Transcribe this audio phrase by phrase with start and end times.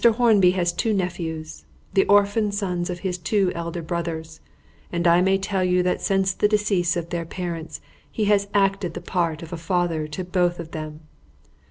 [0.03, 1.63] Hornby has two nephews,
[1.93, 4.39] the orphan sons of his two elder brothers,
[4.91, 8.95] and I may tell you that since the decease of their parents he has acted
[8.95, 11.01] the part of a father to both of them.